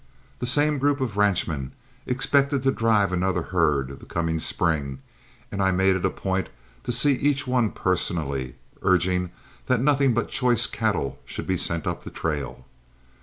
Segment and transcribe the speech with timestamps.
[0.39, 1.73] The same group of ranchmen
[2.07, 4.97] expected to drive another herd the coming spring,
[5.51, 6.49] and I made it a point
[6.85, 9.29] to see each one personally, urging
[9.67, 12.65] that nothing but choice cattle should be sent up the trail.